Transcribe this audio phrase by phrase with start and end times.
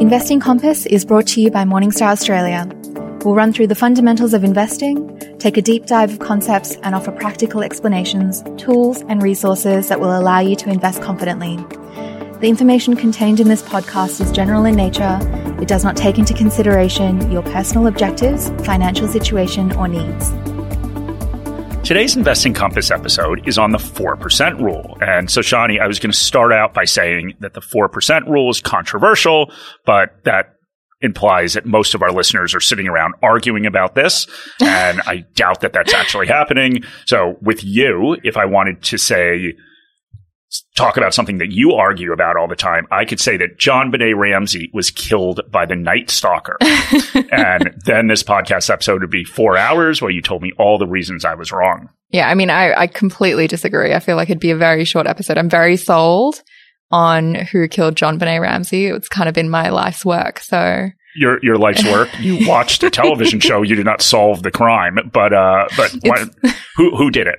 [0.00, 2.68] Investing Compass is brought to you by Morningstar Australia.
[3.24, 7.12] We'll run through the fundamentals of investing, take a deep dive of concepts, and offer
[7.12, 11.56] practical explanations, tools, and resources that will allow you to invest confidently.
[12.40, 15.20] The information contained in this podcast is general in nature.
[15.62, 20.32] It does not take into consideration your personal objectives, financial situation, or needs.
[21.84, 24.96] Today's Investing Compass episode is on the 4% rule.
[25.02, 28.48] And so, Shani, I was going to start out by saying that the 4% rule
[28.48, 29.52] is controversial,
[29.84, 30.54] but that
[31.02, 34.26] implies that most of our listeners are sitting around arguing about this.
[34.62, 36.84] And I doubt that that's actually happening.
[37.04, 39.52] So, with you, if I wanted to say,
[40.76, 44.16] talk about something that you argue about all the time, I could say that JonBenét
[44.16, 46.56] Ramsey was killed by the Night Stalker.
[47.30, 50.86] and then this podcast episode would be four hours where you told me all the
[50.86, 51.88] reasons I was wrong.
[52.10, 53.92] Yeah, I mean, I, I completely disagree.
[53.92, 55.38] I feel like it'd be a very short episode.
[55.38, 56.42] I'm very sold
[56.90, 58.86] on who killed JonBenét Ramsey.
[58.86, 60.38] It's kind of been my life's work.
[60.38, 62.08] So your your life's work.
[62.20, 63.62] You watched a television show.
[63.62, 65.94] You did not solve the crime, but uh, but
[66.76, 67.38] who who did it?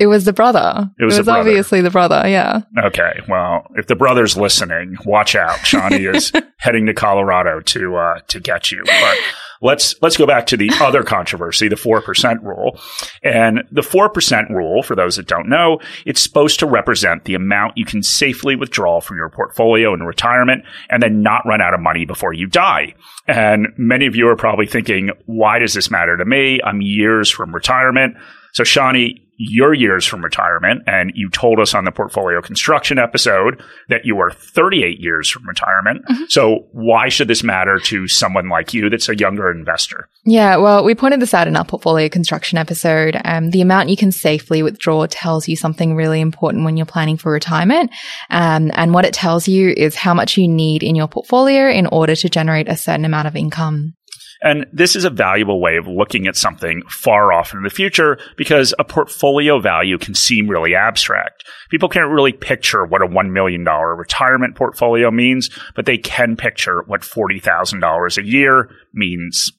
[0.00, 0.90] It was the brother.
[0.98, 1.40] It was, it was brother.
[1.40, 2.26] obviously the brother.
[2.26, 2.62] Yeah.
[2.84, 3.20] Okay.
[3.28, 5.58] Well, if the brother's listening, watch out.
[5.58, 8.82] Shani is heading to Colorado to uh, to get you.
[8.86, 9.18] But
[9.60, 12.80] let's let's go back to the other controversy, the four percent rule.
[13.22, 17.34] And the four percent rule, for those that don't know, it's supposed to represent the
[17.34, 21.74] amount you can safely withdraw from your portfolio in retirement, and then not run out
[21.74, 22.94] of money before you die.
[23.26, 26.60] And many of you are probably thinking, why does this matter to me?
[26.64, 28.16] I'm years from retirement.
[28.52, 33.62] So, Shani, your years from retirement, and you told us on the portfolio construction episode
[33.88, 36.04] that you are 38 years from retirement.
[36.04, 36.24] Mm-hmm.
[36.28, 40.10] So, why should this matter to someone like you that's a younger investor?
[40.26, 43.18] Yeah, well, we pointed this out in our portfolio construction episode.
[43.24, 47.16] Um, the amount you can safely withdraw tells you something really important when you're planning
[47.16, 47.90] for retirement.
[48.28, 51.86] Um, and what it tells you is how much you need in your portfolio in
[51.86, 53.94] order to generate a certain amount of income.
[54.42, 58.18] And this is a valuable way of looking at something far off in the future
[58.36, 61.44] because a portfolio value can seem really abstract.
[61.68, 66.82] People can't really picture what a $1 million retirement portfolio means, but they can picture
[66.86, 69.52] what $40,000 a year means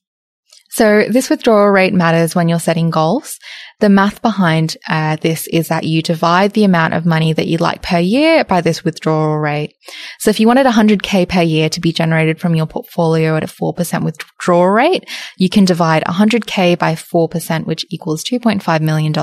[0.71, 3.37] so this withdrawal rate matters when you're setting goals.
[3.81, 7.59] The math behind uh, this is that you divide the amount of money that you'd
[7.59, 9.73] like per year by this withdrawal rate.
[10.19, 13.47] So if you wanted 100k per year to be generated from your portfolio at a
[13.47, 15.03] 4% withdrawal rate,
[15.37, 19.13] you can divide 100k by 4%, which equals $2.5 million.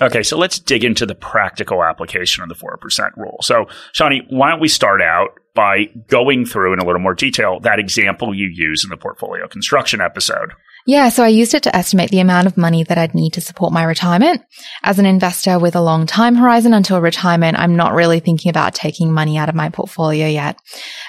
[0.00, 3.38] Okay, so let's dig into the practical application of the 4% rule.
[3.42, 7.58] So, Shani, why don't we start out by going through in a little more detail
[7.60, 10.52] that example you use in the portfolio construction episode?
[10.86, 13.42] Yeah, so I used it to estimate the amount of money that I'd need to
[13.42, 14.40] support my retirement.
[14.82, 18.74] As an investor with a long time horizon until retirement, I'm not really thinking about
[18.74, 20.58] taking money out of my portfolio yet.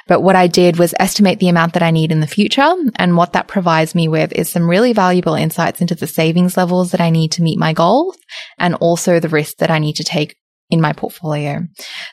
[0.09, 2.73] But what I did was estimate the amount that I need in the future.
[2.95, 6.91] And what that provides me with is some really valuable insights into the savings levels
[6.91, 8.17] that I need to meet my goals
[8.57, 10.35] and also the risks that I need to take
[10.71, 11.61] in my portfolio.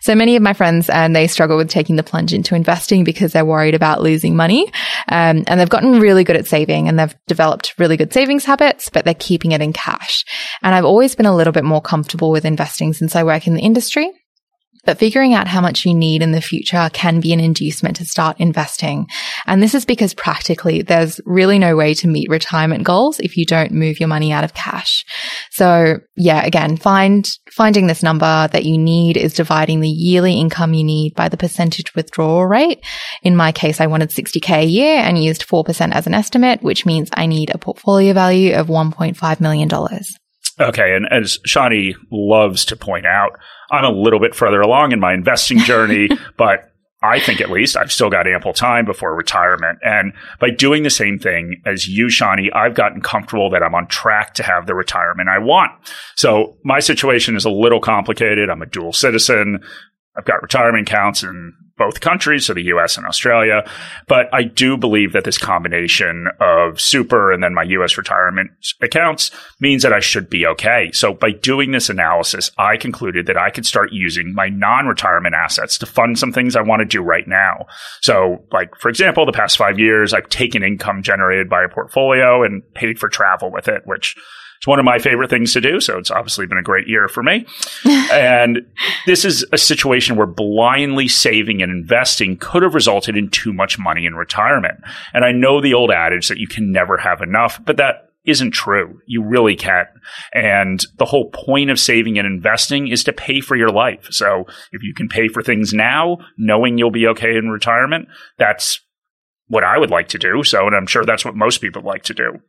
[0.00, 3.32] So many of my friends and they struggle with taking the plunge into investing because
[3.32, 4.66] they're worried about losing money.
[5.08, 8.88] Um, and they've gotten really good at saving and they've developed really good savings habits,
[8.88, 10.24] but they're keeping it in cash.
[10.62, 13.54] And I've always been a little bit more comfortable with investing since I work in
[13.54, 14.10] the industry.
[14.86, 18.06] But figuring out how much you need in the future can be an inducement to
[18.06, 19.08] start investing.
[19.46, 23.44] And this is because practically there's really no way to meet retirement goals if you
[23.44, 25.04] don't move your money out of cash.
[25.50, 30.72] So yeah, again, find, finding this number that you need is dividing the yearly income
[30.72, 32.84] you need by the percentage withdrawal rate.
[33.22, 36.86] In my case, I wanted 60k a year and used 4% as an estimate, which
[36.86, 39.68] means I need a portfolio value of $1.5 million.
[40.58, 40.94] Okay.
[40.94, 43.38] And as Shani loves to point out,
[43.70, 46.70] I'm a little bit further along in my investing journey, but
[47.02, 49.78] I think at least I've still got ample time before retirement.
[49.82, 53.86] And by doing the same thing as you, Shani, I've gotten comfortable that I'm on
[53.86, 55.72] track to have the retirement I want.
[56.16, 58.48] So my situation is a little complicated.
[58.48, 59.62] I'm a dual citizen.
[60.16, 63.68] I've got retirement accounts in both countries, so the US and Australia.
[64.08, 68.50] But I do believe that this combination of super and then my US retirement
[68.80, 69.30] accounts
[69.60, 70.90] means that I should be okay.
[70.92, 75.78] So by doing this analysis, I concluded that I could start using my non-retirement assets
[75.78, 77.66] to fund some things I want to do right now.
[78.02, 82.42] So like, for example, the past five years, I've taken income generated by a portfolio
[82.42, 84.16] and paid for travel with it, which
[84.56, 85.80] it's one of my favorite things to do.
[85.80, 87.46] So it's obviously been a great year for me.
[88.12, 88.66] and
[89.06, 93.78] this is a situation where blindly saving and investing could have resulted in too much
[93.78, 94.80] money in retirement.
[95.12, 98.50] And I know the old adage that you can never have enough, but that isn't
[98.50, 99.00] true.
[99.06, 99.88] You really can't.
[100.34, 104.08] And the whole point of saving and investing is to pay for your life.
[104.10, 108.80] So if you can pay for things now, knowing you'll be okay in retirement, that's
[109.46, 110.42] what I would like to do.
[110.42, 112.40] So, and I'm sure that's what most people like to do.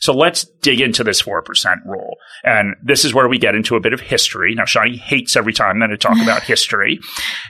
[0.00, 1.42] So let's dig into this 4%
[1.86, 2.16] rule.
[2.44, 4.54] And this is where we get into a bit of history.
[4.54, 7.00] Now, Shani hates every time that I talk about history.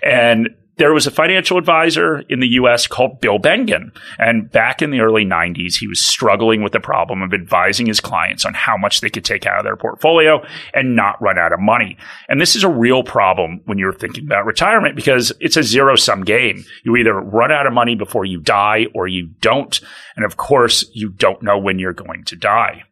[0.03, 3.93] And there was a financial advisor in the US called Bill Bengen.
[4.19, 8.01] And back in the early 90s, he was struggling with the problem of advising his
[8.01, 10.43] clients on how much they could take out of their portfolio
[10.73, 11.97] and not run out of money.
[12.29, 15.97] And this is a real problem when you're thinking about retirement because it's a zero
[15.97, 16.65] sum game.
[16.85, 19.81] You either run out of money before you die or you don't.
[20.17, 22.85] And of course, you don't know when you're going to die.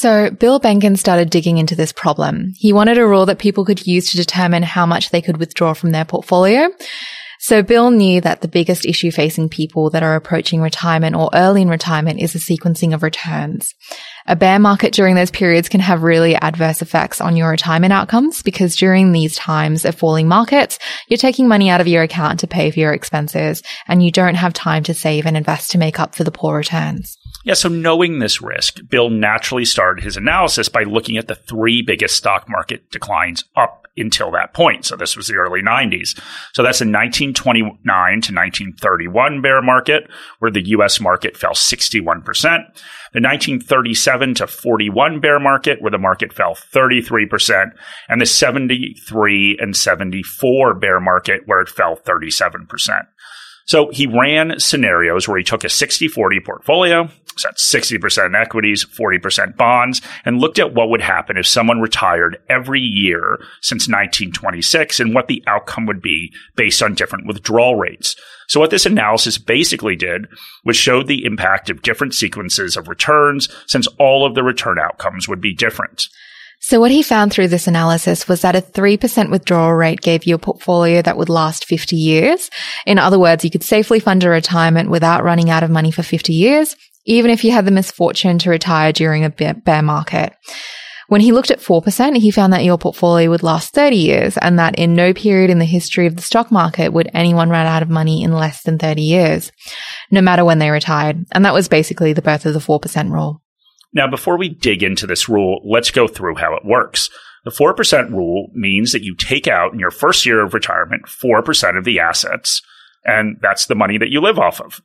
[0.00, 2.52] So Bill Bengen started digging into this problem.
[2.56, 5.74] He wanted a rule that people could use to determine how much they could withdraw
[5.74, 6.68] from their portfolio.
[7.40, 11.62] So Bill knew that the biggest issue facing people that are approaching retirement or early
[11.62, 13.74] in retirement is the sequencing of returns.
[14.28, 18.40] A bear market during those periods can have really adverse effects on your retirement outcomes
[18.40, 20.78] because during these times of falling markets,
[21.08, 24.36] you're taking money out of your account to pay for your expenses and you don't
[24.36, 27.18] have time to save and invest to make up for the poor returns.
[27.48, 31.80] Yeah, so knowing this risk, Bill naturally started his analysis by looking at the three
[31.80, 34.84] biggest stock market declines up until that point.
[34.84, 36.14] So this was the early 90s.
[36.52, 40.10] So that's the 1929 to 1931 bear market,
[40.40, 42.02] where the US market fell 61%.
[43.14, 47.70] The 1937 to 41 bear market, where the market fell 33%.
[48.10, 53.06] And the 73 and 74 bear market, where it fell 37%.
[53.68, 58.84] So he ran scenarios where he took a 60 40 portfolio, so 60% in equities,
[58.84, 65.00] 40% bonds, and looked at what would happen if someone retired every year since 1926
[65.00, 68.16] and what the outcome would be based on different withdrawal rates.
[68.48, 70.26] So what this analysis basically did
[70.64, 75.28] was showed the impact of different sequences of returns since all of the return outcomes
[75.28, 76.08] would be different.
[76.60, 80.34] So what he found through this analysis was that a 3% withdrawal rate gave you
[80.34, 82.50] a portfolio that would last 50 years.
[82.84, 86.02] In other words, you could safely fund a retirement without running out of money for
[86.02, 86.74] 50 years,
[87.08, 90.34] even if you had the misfortune to retire during a bear market.
[91.08, 94.58] When he looked at 4%, he found that your portfolio would last 30 years and
[94.58, 97.82] that in no period in the history of the stock market would anyone run out
[97.82, 99.50] of money in less than 30 years,
[100.10, 101.24] no matter when they retired.
[101.32, 103.42] And that was basically the birth of the 4% rule.
[103.94, 107.08] Now, before we dig into this rule, let's go through how it works.
[107.46, 111.78] The 4% rule means that you take out in your first year of retirement 4%
[111.78, 112.60] of the assets,
[113.06, 114.82] and that's the money that you live off of.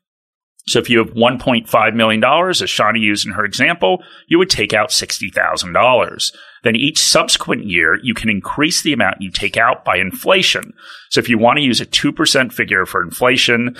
[0.67, 4.73] So if you have $1.5 million, as Shani used in her example, you would take
[4.73, 6.33] out $60,000.
[6.63, 10.73] Then each subsequent year, you can increase the amount you take out by inflation.
[11.09, 13.75] So if you want to use a 2% figure for inflation,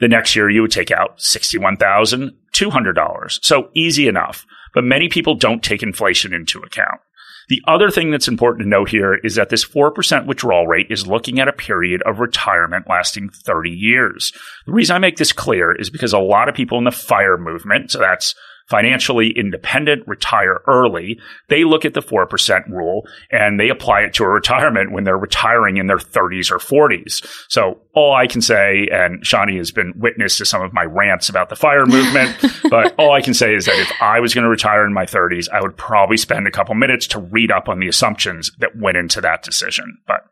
[0.00, 3.44] the next year you would take out $61,200.
[3.44, 7.00] So easy enough but many people don't take inflation into account.
[7.48, 11.06] The other thing that's important to note here is that this 4% withdrawal rate is
[11.06, 14.32] looking at a period of retirement lasting 30 years.
[14.66, 17.38] The reason I make this clear is because a lot of people in the FIRE
[17.38, 18.34] movement, so that's
[18.68, 21.18] financially independent, retire early,
[21.48, 25.18] they look at the 4% rule and they apply it to a retirement when they're
[25.18, 27.24] retiring in their 30s or 40s.
[27.48, 31.28] So all I can say, and Shani has been witness to some of my rants
[31.28, 32.36] about the fire movement,
[32.70, 35.04] but all I can say is that if I was going to retire in my
[35.04, 38.76] 30s, I would probably spend a couple minutes to read up on the assumptions that
[38.76, 39.98] went into that decision.
[40.06, 40.24] But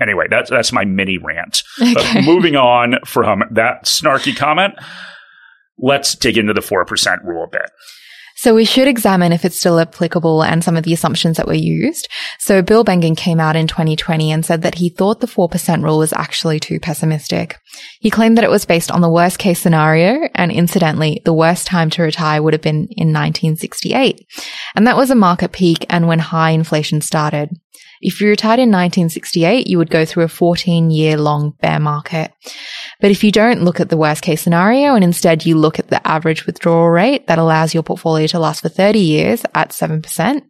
[0.00, 1.62] anyway, that's, that's my mini rant.
[1.80, 1.94] Okay.
[1.94, 4.74] But moving on from that snarky comment,
[5.78, 7.70] let's dig into the 4% rule a bit.
[8.36, 11.54] So we should examine if it's still applicable and some of the assumptions that were
[11.54, 12.08] used.
[12.40, 15.98] So Bill Bengen came out in 2020 and said that he thought the 4% rule
[15.98, 17.58] was actually too pessimistic.
[18.00, 21.66] He claimed that it was based on the worst case scenario and incidentally, the worst
[21.66, 24.26] time to retire would have been in 1968.
[24.74, 27.50] And that was a market peak and when high inflation started.
[28.00, 32.32] If you retired in 1968, you would go through a 14 year long bear market.
[33.00, 35.88] But if you don't look at the worst case scenario and instead you look at
[35.88, 40.42] the average withdrawal rate that allows your portfolio to last for 30 years at 7%,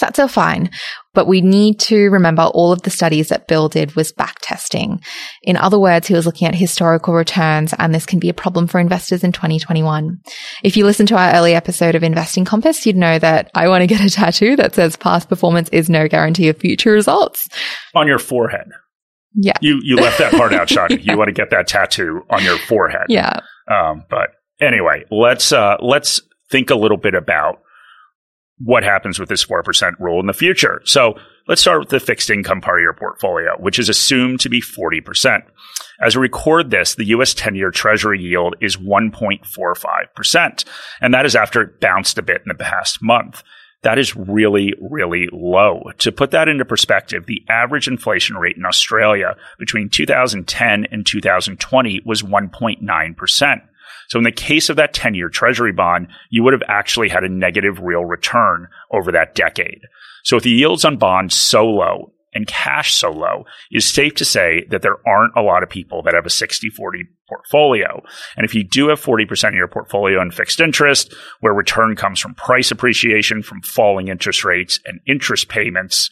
[0.00, 0.70] that's still fine.
[1.14, 5.02] But we need to remember all of the studies that Bill did was back testing.
[5.42, 8.66] In other words, he was looking at historical returns and this can be a problem
[8.66, 10.18] for investors in 2021.
[10.64, 13.82] If you listen to our early episode of Investing Compass, you'd know that I want
[13.82, 17.48] to get a tattoo that says past performance is no guarantee of future results.
[17.94, 18.70] On your forehead.
[19.34, 19.56] Yeah.
[19.60, 21.02] You, you left that part out, Shani.
[21.12, 23.06] You want to get that tattoo on your forehead.
[23.08, 23.40] Yeah.
[23.68, 26.20] Um, but anyway, let's, uh, let's
[26.50, 27.62] think a little bit about
[28.58, 30.80] what happens with this 4% rule in the future.
[30.84, 31.14] So
[31.48, 34.60] let's start with the fixed income part of your portfolio, which is assumed to be
[34.60, 35.42] 40%.
[36.00, 40.64] As we record this, the US 10 year treasury yield is 1.45%.
[41.00, 43.42] And that is after it bounced a bit in the past month.
[43.82, 45.90] That is really, really low.
[45.98, 52.00] To put that into perspective, the average inflation rate in Australia between 2010 and 2020
[52.04, 53.60] was 1.9%.
[54.08, 57.24] So in the case of that 10 year treasury bond, you would have actually had
[57.24, 59.80] a negative real return over that decade.
[60.22, 64.24] So with the yields on bonds so low and cash so low, it's safe to
[64.24, 68.02] say that there aren't a lot of people that have a 60 40 portfolio.
[68.36, 72.20] And if you do have 40% of your portfolio in fixed interest, where return comes
[72.20, 76.10] from price appreciation, from falling interest rates and interest payments,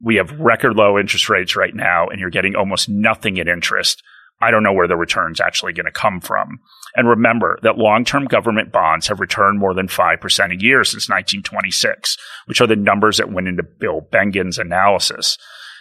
[0.00, 4.02] we have record low interest rates right now, and you're getting almost nothing in interest.
[4.40, 6.58] I don't know where the return's actually going to come from.
[6.96, 12.16] And remember that long-term government bonds have returned more than 5% a year since 1926,
[12.46, 15.36] which are the numbers that went into Bill Bengen's analysis.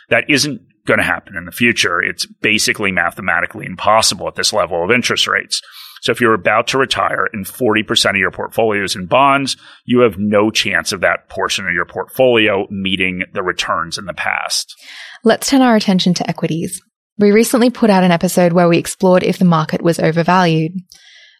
[0.09, 2.01] That isn't going to happen in the future.
[2.01, 5.61] It's basically mathematically impossible at this level of interest rates.
[6.01, 9.55] So if you're about to retire and 40% of your portfolio is in bonds,
[9.85, 14.13] you have no chance of that portion of your portfolio meeting the returns in the
[14.13, 14.75] past.
[15.23, 16.81] Let's turn our attention to equities.
[17.19, 20.73] We recently put out an episode where we explored if the market was overvalued.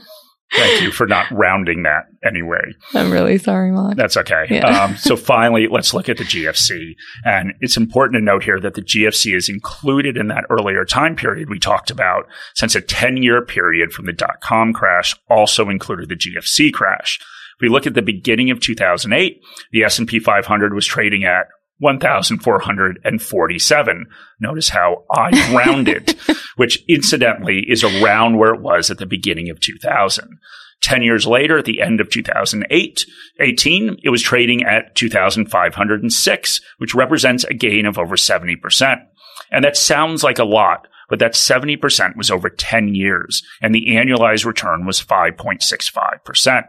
[0.53, 2.75] Thank you for not rounding that anyway.
[2.95, 3.97] I'm really sorry, Mark.
[3.97, 4.47] That's okay.
[4.49, 4.67] Yeah.
[4.67, 6.95] Um, so finally, let's look at the GFC.
[7.25, 11.17] And it's important to note here that the GFC is included in that earlier time
[11.17, 15.69] period we talked about, since a 10 year period from the dot com crash also
[15.69, 17.19] included the GFC crash.
[17.21, 21.49] If we look at the beginning of 2008, the S&P 500 was trading at
[21.79, 24.07] 1,447.
[24.41, 26.17] Notice how I rounded,
[26.57, 30.39] which incidentally is around where it was at the beginning of 2000.
[30.81, 33.07] 10 years later, at the end of 2008,
[33.41, 39.05] 18, it was trading at 2,506, which represents a gain of over 70%.
[39.51, 43.89] And that sounds like a lot, but that 70% was over 10 years, and the
[43.89, 46.63] annualized return was 5.65%.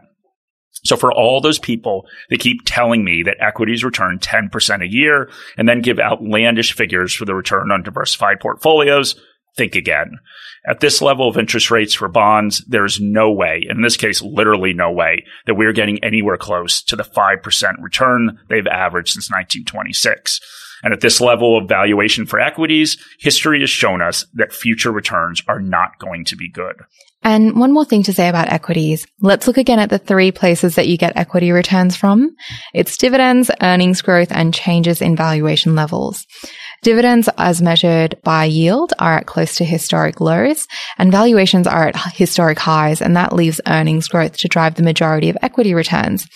[0.84, 5.30] So for all those people that keep telling me that equities return 10% a year
[5.56, 9.20] and then give outlandish figures for the return on diversified portfolios,
[9.56, 10.18] think again.
[10.66, 14.20] At this level of interest rates for bonds, there is no way, in this case,
[14.20, 19.30] literally no way, that we're getting anywhere close to the 5% return they've averaged since
[19.30, 20.40] 1926.
[20.82, 25.42] And at this level of valuation for equities, history has shown us that future returns
[25.48, 26.76] are not going to be good.
[27.22, 29.06] And one more thing to say about equities.
[29.20, 32.34] Let's look again at the three places that you get equity returns from.
[32.72, 36.26] It's dividends, earnings growth, and changes in valuation levels.
[36.82, 42.14] Dividends as measured by yield are at close to historic lows and valuations are at
[42.14, 46.26] historic highs and that leaves earnings growth to drive the majority of equity returns.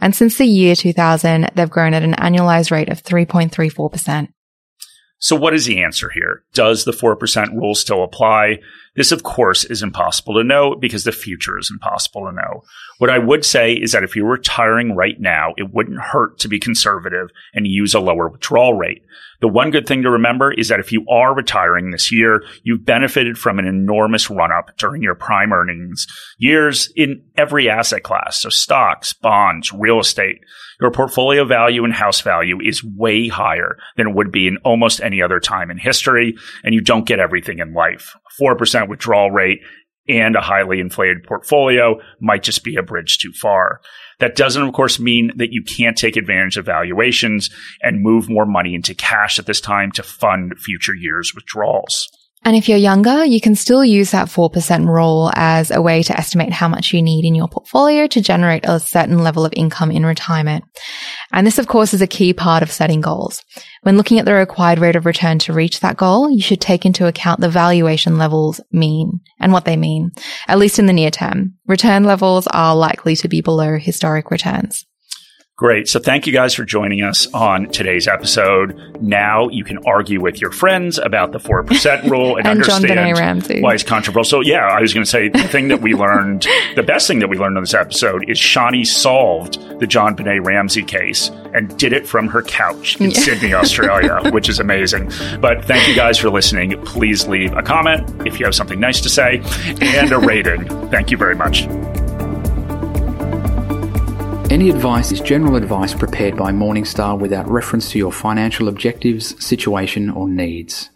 [0.00, 4.31] And since the year 2000, they've grown at an annualized rate of 3.34%.
[5.22, 6.42] So what is the answer here?
[6.52, 8.58] Does the 4% rule still apply?
[8.96, 12.64] This, of course, is impossible to know because the future is impossible to know.
[12.98, 16.48] What I would say is that if you're retiring right now, it wouldn't hurt to
[16.48, 19.04] be conservative and use a lower withdrawal rate.
[19.40, 22.84] The one good thing to remember is that if you are retiring this year, you've
[22.84, 28.40] benefited from an enormous run up during your prime earnings years in every asset class.
[28.40, 30.40] So stocks, bonds, real estate.
[30.80, 35.00] Your portfolio value and house value is way higher than it would be in almost
[35.00, 36.34] any other time in history.
[36.64, 38.16] And you don't get everything in life.
[38.40, 39.60] 4% withdrawal rate
[40.08, 43.80] and a highly inflated portfolio might just be a bridge too far.
[44.18, 47.50] That doesn't, of course, mean that you can't take advantage of valuations
[47.82, 52.08] and move more money into cash at this time to fund future years withdrawals.
[52.44, 56.16] And if you're younger, you can still use that 4% rule as a way to
[56.16, 59.92] estimate how much you need in your portfolio to generate a certain level of income
[59.92, 60.64] in retirement.
[61.32, 63.44] And this, of course, is a key part of setting goals.
[63.82, 66.84] When looking at the required rate of return to reach that goal, you should take
[66.84, 70.10] into account the valuation levels mean and what they mean,
[70.48, 71.54] at least in the near term.
[71.66, 74.84] Return levels are likely to be below historic returns.
[75.62, 75.86] Great.
[75.86, 79.00] So thank you guys for joining us on today's episode.
[79.00, 83.74] Now you can argue with your friends about the 4% rule and, and understand why
[83.74, 84.24] it's controversial.
[84.24, 87.20] So yeah, I was going to say the thing that we learned, the best thing
[87.20, 91.92] that we learned on this episode is Shani solved the JonBenét Ramsey case and did
[91.92, 93.20] it from her couch in yeah.
[93.20, 95.12] Sydney, Australia, which is amazing.
[95.40, 96.72] But thank you guys for listening.
[96.86, 99.40] Please leave a comment if you have something nice to say
[99.80, 100.64] and a rating.
[100.90, 101.68] Thank you very much.
[104.52, 110.10] Any advice is general advice prepared by Morningstar without reference to your financial objectives, situation,
[110.10, 110.90] or needs.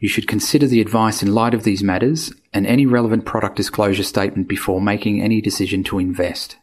[0.00, 4.02] You should consider the advice in light of these matters and any relevant product disclosure
[4.02, 6.56] statement before making any decision to invest.